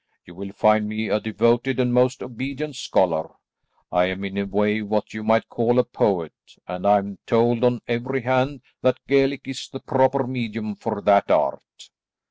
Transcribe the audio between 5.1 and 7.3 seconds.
you might call a poet, and I am